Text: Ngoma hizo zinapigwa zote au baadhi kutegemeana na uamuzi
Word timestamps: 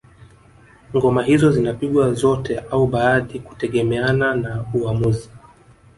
Ngoma 0.95 1.23
hizo 1.23 1.51
zinapigwa 1.51 2.13
zote 2.13 2.59
au 2.71 2.87
baadhi 2.87 3.39
kutegemeana 3.39 4.35
na 4.35 4.65
uamuzi 4.73 5.29